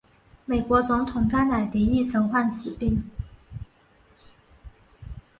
[0.45, 3.03] 美国总统甘乃迪亦曾患此病。